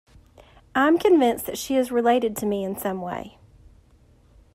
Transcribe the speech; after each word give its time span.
I'm 0.73 0.97
convinced 0.97 1.45
that 1.45 1.59
she 1.59 1.75
is 1.75 1.91
related 1.91 2.35
to 2.37 2.47
me 2.47 2.63
in 2.63 2.75
some 2.75 3.01
way. 3.03 3.37